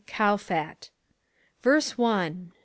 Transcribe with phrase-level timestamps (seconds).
[0.07, 0.89] Kowfat
[1.61, 2.53] Verse One..........................